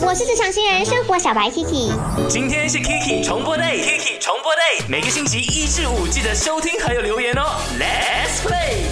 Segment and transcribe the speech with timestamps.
[0.00, 1.92] 我是职场新人生活小白 Kiki。
[2.28, 7.42] 今天是 Kiki 重播 day，Kiki 重播 day，每个星期一至五记得收听还有留言哦。
[7.78, 8.82] Let's play。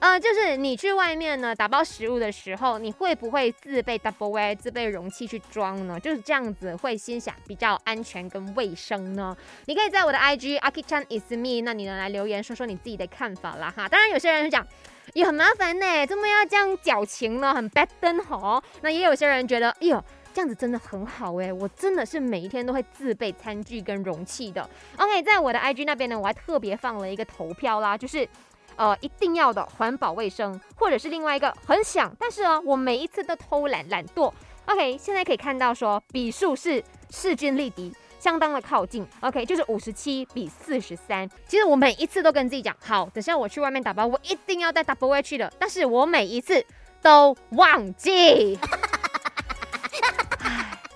[0.00, 5.98] 呃，就是你去外面呢打包食物的时候，你会不会自备 double way 自备容器去装呢？
[5.98, 9.34] 就是这样子会心想比较安全跟卫生呢？
[9.66, 13.88] 你可以在我的 IG Aki Chan is me，那你呢来留言说说你自己的看法啦哈。
[13.88, 14.66] 当然有些人会讲。
[15.14, 17.52] 也很麻烦呢，怎么要这样矫情呢？
[17.52, 18.62] 很 bad 灯吼。
[18.82, 20.02] 那也有些人觉得，哎呦，
[20.34, 24.68] 这样子真的很好哎，我真的是每一天都会自备餐具跟容器的。
[24.96, 28.28] OK，在我的 IG 那边呢，我还特别放了一个投票啦，就是
[28.76, 34.32] 呃一定要的环保卫生，或者是另外一个很想，但是啊，我每一次都偷懒懒惰。
[34.66, 37.92] OK，现在可以看到说比数是势均力敌。
[38.18, 41.28] 相当的靠近，OK，就是五十七比四十三。
[41.48, 45.52] 其实我每一次都跟自己讲，好，等下我去外面打包，我一定要带 double way 去的。
[45.58, 46.64] 但是我每一次
[47.02, 48.56] 都忘记。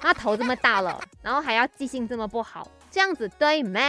[0.06, 3.80] 那，头这么大了，然后还要记性这么不好，这样子对吗？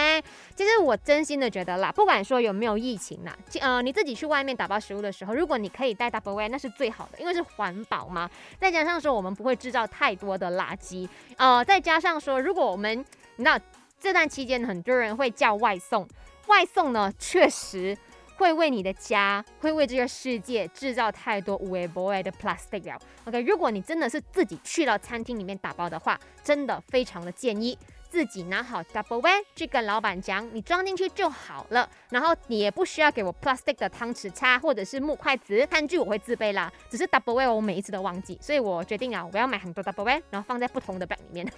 [0.55, 8.27] 其实我真心的觉得啦，不管说有没有疫情啦，呃，你自己去外面打包食物的时候，如果你可以带 double way，那是最好的，因为是环保嘛。
[8.59, 13.59] 再加上说我们不会制造太多的垃圾，呃，再加上说如果我们那
[13.99, 16.07] 这段期间，很多人会叫外送，
[16.47, 17.95] 外送呢确实
[18.37, 22.99] 会为你的家，会为这个世界制造太多无谓 boy 的 plastic 了。
[23.25, 27.77] OK，如果你真的是自己去到餐厅里面打包的话，真的非常的建议
[28.09, 31.89] 自己拿好 double way 去跟老板讲，你装进去就好了。
[32.09, 36.71] 然后你也不需要给我 plastic 的汤匙叉或者是木筷子，餐具我会自备啦。
[36.89, 41.51] 只是 double way 我每一次都忘记，所以我决定啊，我要买很多 double way，然后放在不同的表里面。